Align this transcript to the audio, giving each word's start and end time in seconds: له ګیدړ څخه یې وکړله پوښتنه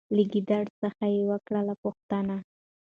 له 0.15 0.23
ګیدړ 0.31 0.63
څخه 0.81 1.03
یې 1.13 1.21
وکړله 1.31 1.73
پوښتنه 1.83 2.35